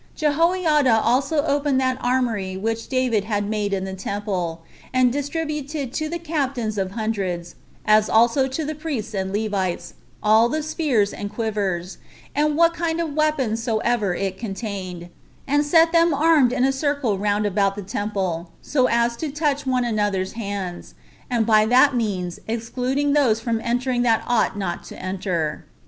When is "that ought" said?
24.01-24.57